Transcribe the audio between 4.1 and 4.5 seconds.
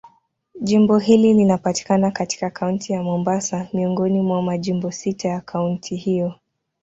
mwa